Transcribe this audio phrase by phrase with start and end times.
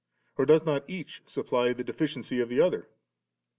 [0.35, 2.89] or does not each supply the deficiency of the other